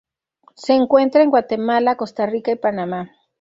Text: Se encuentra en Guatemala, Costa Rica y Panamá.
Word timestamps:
Se 0.55 0.73
encuentra 0.73 1.21
en 1.21 1.29
Guatemala, 1.29 1.95
Costa 1.95 2.25
Rica 2.25 2.49
y 2.51 2.55
Panamá. 2.55 3.11